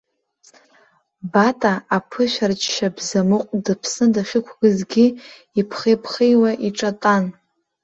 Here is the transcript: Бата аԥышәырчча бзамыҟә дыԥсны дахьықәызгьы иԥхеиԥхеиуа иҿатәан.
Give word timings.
Бата 1.31 1.73
аԥышәырчча 1.95 2.87
бзамыҟә 2.95 3.51
дыԥсны 3.65 4.05
дахьықәызгьы 4.13 5.05
иԥхеиԥхеиуа 5.59 6.51
иҿатәан. 6.67 7.25